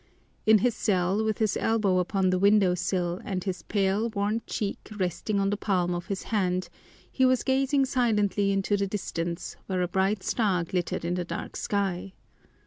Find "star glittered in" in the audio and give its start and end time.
10.23-11.13